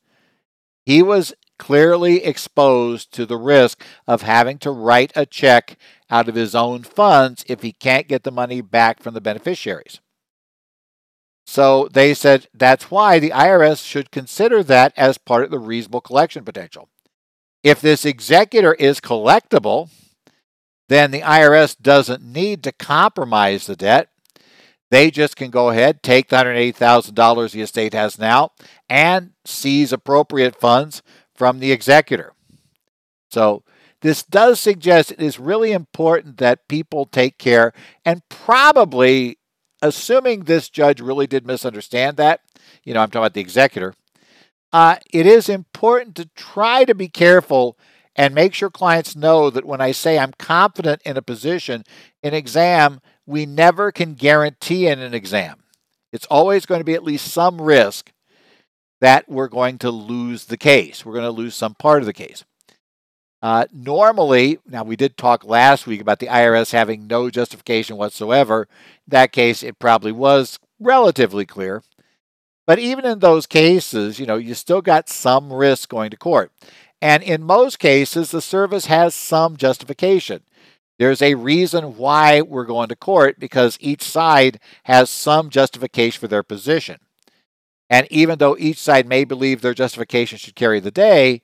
[0.85, 5.77] he was clearly exposed to the risk of having to write a check
[6.09, 9.99] out of his own funds if he can't get the money back from the beneficiaries.
[11.45, 16.01] So they said that's why the IRS should consider that as part of the reasonable
[16.01, 16.89] collection potential.
[17.63, 19.89] If this executor is collectible,
[20.89, 24.09] then the IRS doesn't need to compromise the debt.
[24.89, 28.51] They just can go ahead, take the $180,000 the estate has now,
[28.89, 31.01] and seize appropriate funds
[31.35, 32.33] from the executor.
[33.29, 33.63] So,
[34.01, 37.73] this does suggest it is really important that people take care,
[38.05, 39.39] and probably,
[39.81, 42.41] assuming this judge really did misunderstand that,
[42.83, 43.95] you know, I'm talking about the executor,
[44.71, 47.77] uh, it is important to try to be careful
[48.15, 51.83] and make sure clients know that when I say I'm confident in a position,
[52.23, 55.57] an exam, we never can guarantee in an exam.
[56.11, 58.11] It's always going to be at least some risk
[59.01, 61.05] that we're going to lose the case.
[61.05, 62.43] We're going to lose some part of the case.
[63.41, 68.61] Uh, normally, now we did talk last week about the IRS having no justification whatsoever.
[68.61, 71.83] In that case, it probably was relatively clear.
[72.65, 76.51] But even in those cases, you know, you still got some risk going to court.
[77.01, 80.41] And in most cases, the service has some justification.
[80.99, 86.27] There's a reason why we're going to court because each side has some justification for
[86.27, 86.99] their position.
[87.89, 91.41] And even though each side may believe their justification should carry the day,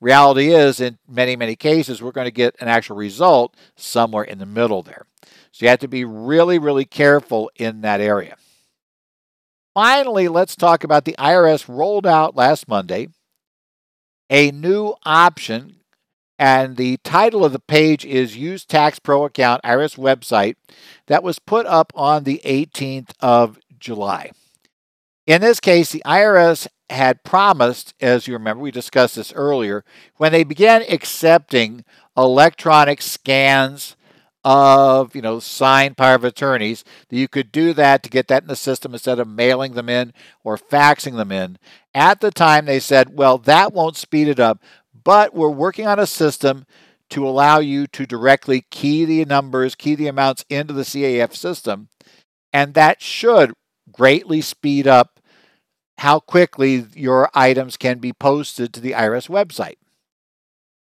[0.00, 4.38] reality is in many, many cases, we're going to get an actual result somewhere in
[4.38, 5.06] the middle there.
[5.50, 8.36] So you have to be really, really careful in that area.
[9.74, 13.08] Finally, let's talk about the IRS rolled out last Monday
[14.30, 15.76] a new option,
[16.38, 20.56] and the title of the page is Use Tax Pro Account IRS website
[21.06, 24.30] that was put up on the 18th of July.
[25.26, 29.84] In this case, the IRS had promised, as you remember, we discussed this earlier,
[30.16, 31.84] when they began accepting
[32.16, 33.96] electronic scans
[34.44, 38.42] of you know signed power of attorneys that you could do that to get that
[38.42, 41.56] in the system instead of mailing them in or faxing them in
[41.94, 44.60] at the time they said well that won't speed it up
[45.04, 46.64] but we're working on a system
[47.10, 51.88] to allow you to directly key the numbers key the amounts into the caf system
[52.52, 53.52] and that should
[53.90, 55.20] greatly speed up
[55.98, 59.76] how quickly your items can be posted to the irs website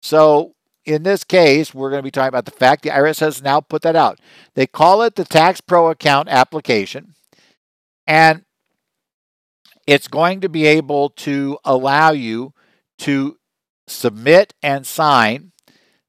[0.01, 0.53] so
[0.89, 3.61] in this case, we're going to be talking about the fact the IRS has now
[3.61, 4.19] put that out.
[4.55, 7.15] They call it the Tax Pro account application,
[8.07, 8.43] and
[9.85, 12.53] it's going to be able to allow you
[12.99, 13.37] to
[13.89, 15.51] submit and sign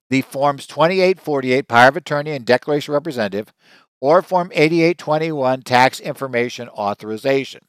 [0.08, 3.52] the Forms 2848 Power of Attorney and Declaration Representative
[4.00, 7.62] or Form 8821 Tax Information Authorization.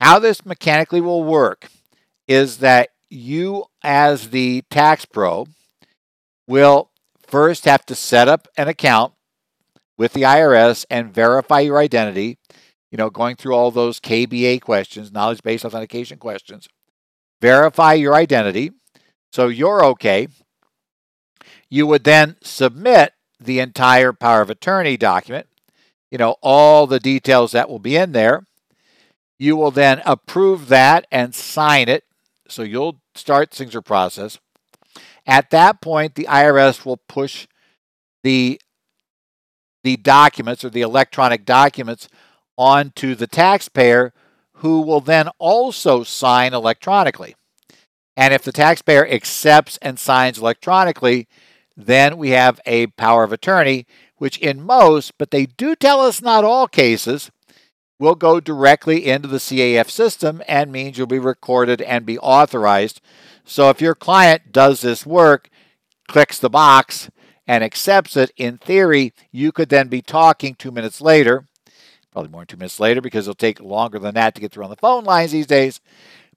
[0.00, 1.68] How this mechanically will work
[2.26, 5.46] is that you, as the tax pro,
[6.46, 6.90] will
[7.26, 9.12] first have to set up an account
[9.98, 12.38] with the IRS and verify your identity,
[12.90, 16.68] you know, going through all those KBA questions, knowledge based authentication questions.
[17.42, 18.72] Verify your identity
[19.30, 20.28] so you're okay.
[21.68, 25.46] You would then submit the entire power of attorney document,
[26.10, 28.44] you know, all the details that will be in there.
[29.38, 32.04] You will then approve that and sign it.
[32.48, 34.38] So you'll start signature process.
[35.26, 37.46] At that point, the IRS will push
[38.22, 38.60] the
[39.82, 42.06] the documents or the electronic documents
[42.58, 44.12] onto the taxpayer
[44.56, 47.34] who will then also sign electronically.
[48.16, 51.28] And if the taxpayer accepts and signs electronically,
[51.76, 53.86] then we have a power of attorney,
[54.16, 57.30] which in most, but they do tell us not all cases,
[57.98, 63.00] will go directly into the CAF system and means you'll be recorded and be authorized.
[63.44, 65.50] So if your client does this work,
[66.08, 67.10] clicks the box,
[67.46, 71.46] and accepts it, in theory, you could then be talking two minutes later,
[72.12, 74.64] probably more than two minutes later because it'll take longer than that to get through
[74.64, 75.80] on the phone lines these days.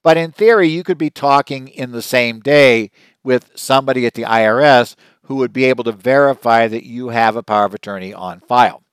[0.04, 2.92] But in theory, you could be talking in the same day
[3.24, 7.44] with somebody at the IRS who would be able to verify that you have a
[7.44, 8.84] power of attorney on file.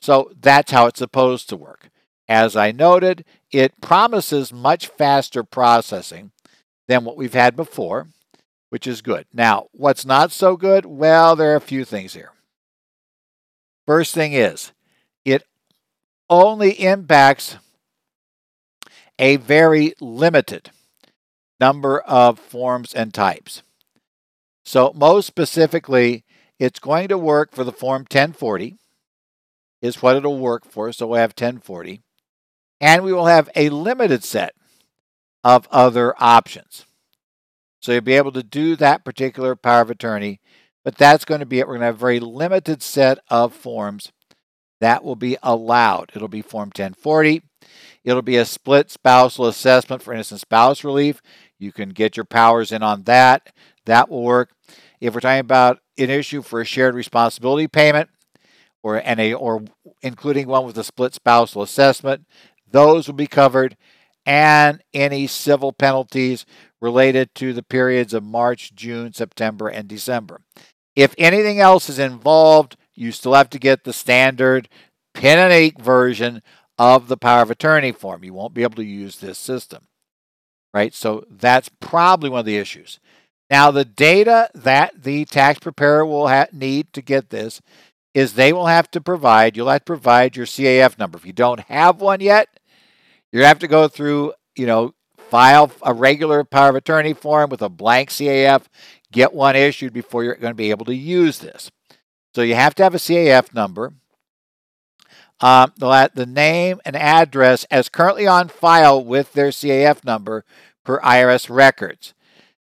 [0.00, 1.90] So that's how it's supposed to work.
[2.28, 6.30] As I noted, it promises much faster processing
[6.86, 8.08] than what we've had before,
[8.70, 9.26] which is good.
[9.32, 10.86] Now, what's not so good?
[10.86, 12.32] Well, there are a few things here.
[13.86, 14.72] First thing is,
[15.24, 15.42] it
[16.30, 17.56] only impacts
[19.18, 20.70] a very limited
[21.60, 23.62] number of forms and types.
[24.64, 26.24] So, most specifically,
[26.58, 28.76] it's going to work for the form 1040,
[29.82, 30.92] is what it'll work for.
[30.92, 32.00] So, we have 1040
[32.80, 34.54] and we will have a limited set
[35.42, 36.84] of other options.
[37.80, 40.40] So you'll be able to do that particular power of attorney,
[40.84, 41.66] but that's going to be it.
[41.66, 44.10] We're going to have a very limited set of forms
[44.80, 46.12] that will be allowed.
[46.14, 47.42] It'll be Form 1040.
[48.04, 51.22] It'll be a split spousal assessment for innocent spouse relief.
[51.58, 53.52] You can get your powers in on that.
[53.86, 54.50] That will work.
[55.00, 58.10] If we're talking about an issue for a shared responsibility payment,
[58.82, 59.64] or and a or
[60.02, 62.26] including one with a split spousal assessment,
[62.70, 63.76] those will be covered,
[64.26, 66.44] and any civil penalties
[66.80, 70.42] related to the periods of March, June, September, and December.
[70.94, 74.68] If anything else is involved, you still have to get the standard
[75.14, 76.42] pen and ink version
[76.78, 78.24] of the power of attorney form.
[78.24, 79.86] You won't be able to use this system,
[80.72, 80.94] right?
[80.94, 82.98] So that's probably one of the issues.
[83.50, 87.60] Now, the data that the tax preparer will ha- need to get this
[88.14, 91.18] is they will have to provide, you'll have to provide your CAF number.
[91.18, 92.48] If you don't have one yet,
[93.32, 97.60] you have to go through, you know, file a regular power of attorney form with
[97.60, 98.66] a blank CAF,
[99.10, 101.70] get one issued before you're going to be able to use this.
[102.34, 103.94] So you have to have a CAF number.
[105.40, 110.44] Um, the, the name and address as currently on file with their CAF number
[110.84, 112.14] per IRS records.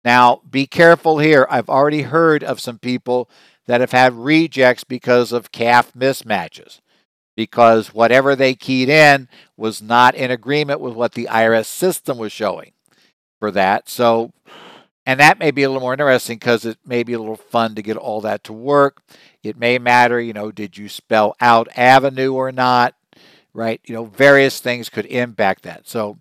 [0.05, 1.47] Now, be careful here.
[1.51, 3.29] I've already heard of some people
[3.67, 6.81] that have had rejects because of CAF mismatches
[7.37, 12.33] because whatever they keyed in was not in agreement with what the IRS system was
[12.33, 12.73] showing
[13.41, 13.89] for that.
[13.89, 14.33] So,
[15.07, 17.75] and that may be a little more interesting because it may be a little fun
[17.75, 19.03] to get all that to work.
[19.43, 22.95] It may matter, you know, did you spell out avenue or not,
[23.53, 23.81] right?
[23.85, 25.87] You know, various things could impact that.
[25.87, 26.19] So,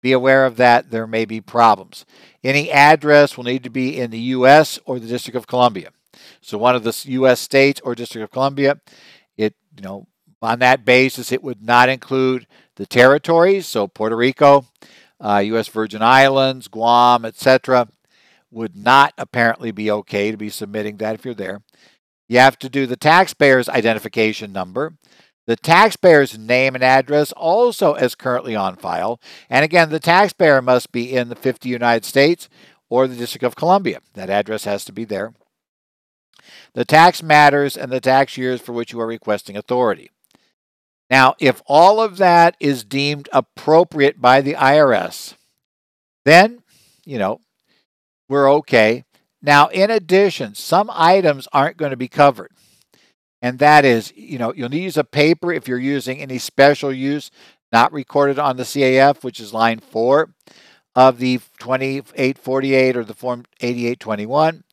[0.00, 0.90] be aware of that.
[0.90, 2.06] There may be problems.
[2.44, 4.78] Any address will need to be in the U.S.
[4.84, 5.90] or the District of Columbia.
[6.40, 7.40] So, one of the U.S.
[7.40, 8.80] states or District of Columbia,
[9.36, 10.06] it, you know,
[10.40, 14.66] on that basis, it would not include the territories, so Puerto Rico,
[15.20, 15.66] uh, U.S.
[15.66, 17.88] Virgin Islands, Guam, etc.,
[18.50, 21.62] would not apparently be okay to be submitting that if you're there.
[22.28, 24.94] You have to do the taxpayer's identification number,
[25.46, 29.18] the taxpayer's name and address also as currently on file.
[29.48, 32.48] And again, the taxpayer must be in the 50 United States
[32.90, 34.00] or the District of Columbia.
[34.14, 35.32] That address has to be there.
[36.74, 40.10] The tax matters and the tax years for which you are requesting authority.
[41.10, 45.34] Now, if all of that is deemed appropriate by the IRS,
[46.26, 46.62] then,
[47.06, 47.40] you know,
[48.28, 49.04] we're okay.
[49.40, 52.50] Now, in addition, some items aren't going to be covered.
[53.40, 56.38] And that is, you know, you'll need to use a paper if you're using any
[56.38, 57.30] special use
[57.72, 60.30] not recorded on the CAF, which is line four
[60.94, 64.64] of the 2848 or the Form 8821.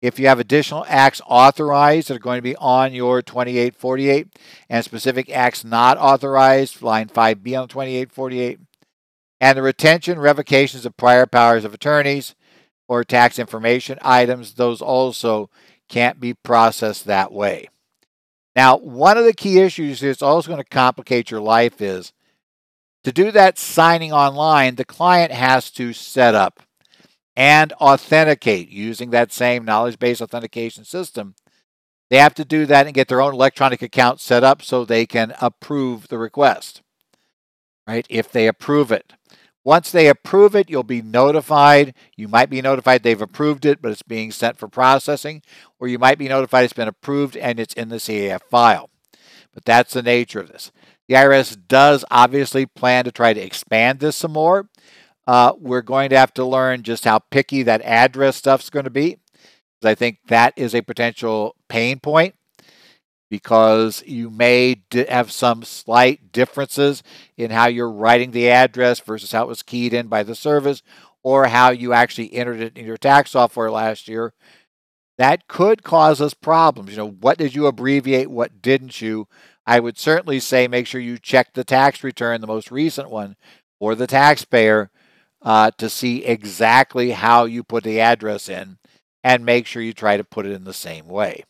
[0.00, 4.28] If you have additional acts authorized that are going to be on your 2848
[4.68, 8.60] and specific acts not authorized, line 5B on 2848,
[9.40, 12.36] and the retention, revocations of prior powers of attorneys
[12.88, 15.50] or tax information items, those also
[15.88, 17.68] can't be processed that way.
[18.56, 22.12] Now, one of the key issues that's also going to complicate your life is
[23.04, 26.60] to do that signing online, the client has to set up
[27.36, 31.36] and authenticate using that same knowledge based authentication system.
[32.10, 35.06] They have to do that and get their own electronic account set up so they
[35.06, 36.82] can approve the request,
[37.86, 38.06] right?
[38.08, 39.12] If they approve it.
[39.68, 41.92] Once they approve it, you'll be notified.
[42.16, 45.42] You might be notified they've approved it, but it's being sent for processing,
[45.78, 48.88] or you might be notified it's been approved and it's in the CAF file.
[49.52, 50.72] But that's the nature of this.
[51.06, 54.70] The IRS does obviously plan to try to expand this some more.
[55.26, 58.90] Uh, we're going to have to learn just how picky that address stuff's going to
[58.90, 59.18] be.
[59.80, 62.36] because I think that is a potential pain point
[63.30, 67.02] because you may have some slight differences
[67.36, 70.82] in how you're writing the address versus how it was keyed in by the service
[71.22, 74.32] or how you actually entered it in your tax software last year.
[75.18, 76.92] That could cause us problems.
[76.92, 78.30] You know, what did you abbreviate?
[78.30, 79.26] What didn't you?
[79.66, 83.36] I would certainly say make sure you check the tax return, the most recent one,
[83.78, 84.90] for the taxpayer
[85.42, 88.78] uh, to see exactly how you put the address in
[89.22, 91.44] and make sure you try to put it in the same way.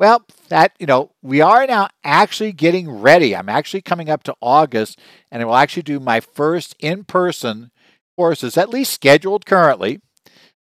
[0.00, 3.36] Well, that, you know, we are now actually getting ready.
[3.36, 4.98] I'm actually coming up to August
[5.30, 7.70] and I will actually do my first in person
[8.16, 10.00] courses, at least scheduled currently,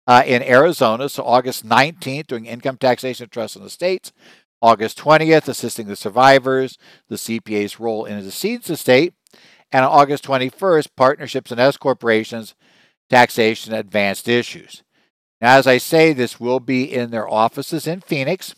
[0.05, 1.07] uh, in Arizona.
[1.07, 4.11] So August 19th, doing income taxation, and trust, and estates.
[4.61, 6.77] August 20th, assisting the survivors,
[7.07, 9.13] the CPA's role in a decedent's estate.
[9.71, 12.55] And on August 21st, partnerships and S corporations,
[13.09, 14.83] taxation, advanced issues.
[15.39, 18.53] Now, as I say, this will be in their offices in Phoenix.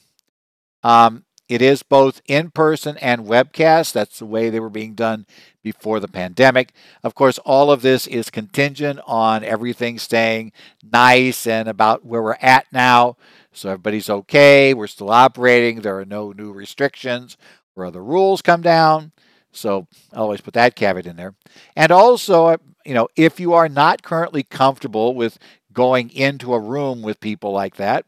[0.83, 3.91] Um, it is both in person and webcast.
[3.91, 5.25] That's the way they were being done
[5.61, 6.71] before the pandemic.
[7.03, 12.37] Of course, all of this is contingent on everything staying nice and about where we're
[12.41, 13.17] at now.
[13.51, 14.73] So everybody's okay.
[14.73, 15.81] We're still operating.
[15.81, 17.35] There are no new restrictions
[17.75, 19.11] or other rules come down.
[19.51, 21.35] So I always put that caveat in there.
[21.75, 25.37] And also, uh, you know, if you are not currently comfortable with
[25.73, 28.05] going into a room with people like that,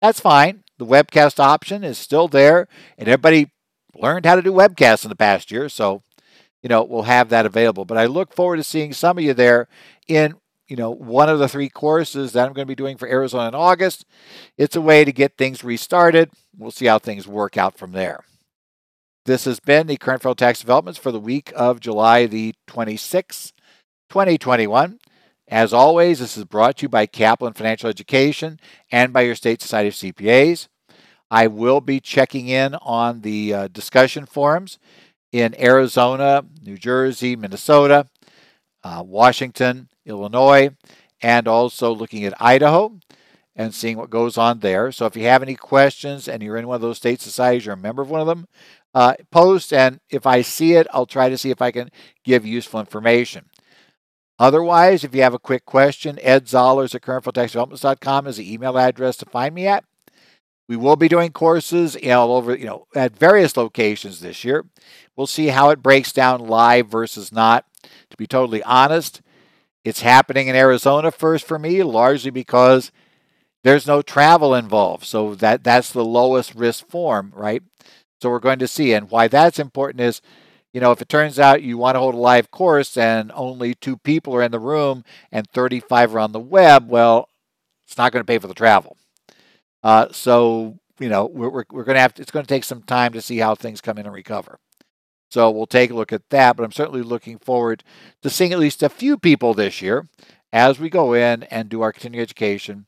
[0.00, 0.61] that's fine.
[0.78, 2.66] The webcast option is still there,
[2.98, 3.50] and everybody
[3.94, 6.02] learned how to do webcasts in the past year, so
[6.62, 7.84] you know we'll have that available.
[7.84, 9.68] But I look forward to seeing some of you there
[10.08, 10.34] in
[10.68, 13.48] you know one of the three courses that I'm going to be doing for Arizona
[13.48, 14.04] in August.
[14.56, 16.30] It's a way to get things restarted.
[16.56, 18.24] We'll see how things work out from there.
[19.24, 23.52] This has been the current federal tax developments for the week of July the 26th,
[24.10, 24.98] 2021.
[25.48, 29.60] As always, this is brought to you by Kaplan Financial Education and by your State
[29.60, 30.68] Society of CPAs.
[31.30, 34.78] I will be checking in on the uh, discussion forums
[35.32, 38.06] in Arizona, New Jersey, Minnesota,
[38.84, 40.70] uh, Washington, Illinois,
[41.20, 42.98] and also looking at Idaho
[43.56, 44.92] and seeing what goes on there.
[44.92, 47.74] So if you have any questions and you're in one of those state societies, you're
[47.74, 48.46] a member of one of them,
[48.94, 51.90] uh, post, and if I see it, I'll try to see if I can
[52.24, 53.46] give useful information.
[54.38, 59.16] Otherwise, if you have a quick question, Ed Zollars at currentfederaltaxdevelopments.com is the email address
[59.18, 59.84] to find me at.
[60.68, 64.64] We will be doing courses all over, you know, at various locations this year.
[65.16, 67.66] We'll see how it breaks down live versus not.
[68.10, 69.20] To be totally honest,
[69.84, 72.92] it's happening in Arizona first for me, largely because
[73.64, 75.04] there's no travel involved.
[75.04, 77.62] So that that's the lowest risk form, right?
[78.20, 78.92] So we're going to see.
[78.92, 80.22] And why that's important is
[80.72, 83.74] you know, if it turns out you want to hold a live course and only
[83.74, 87.28] two people are in the room and 35 are on the web, well,
[87.84, 88.96] it's not going to pay for the travel.
[89.82, 92.64] Uh, so, you know, we're, we're, we're going to have to, it's going to take
[92.64, 94.58] some time to see how things come in and recover.
[95.30, 97.82] So we'll take a look at that, but I'm certainly looking forward
[98.22, 100.08] to seeing at least a few people this year
[100.52, 102.86] as we go in and do our continuing education.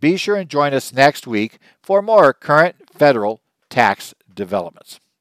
[0.00, 4.98] Be sure and join us next week for more current federal tax developments.